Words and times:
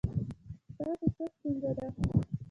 ستاسو 0.73 1.05
څه 1.15 1.25
ستونزه 1.33 1.71
ده؟ 1.77 1.85